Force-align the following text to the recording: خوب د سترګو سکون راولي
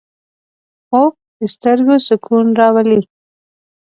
خوب 0.87 1.11
د 1.39 1.41
سترګو 1.53 1.95
سکون 2.07 2.45
راولي 2.59 2.99